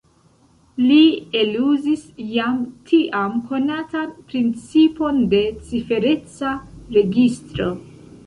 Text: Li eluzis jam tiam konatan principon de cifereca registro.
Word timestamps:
Li 0.83 1.01
eluzis 1.41 2.05
jam 2.35 2.55
tiam 2.91 3.35
konatan 3.51 4.09
principon 4.31 5.21
de 5.35 5.41
cifereca 5.69 6.57
registro. 6.99 7.71